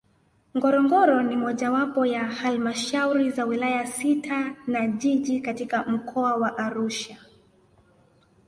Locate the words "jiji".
4.87-5.41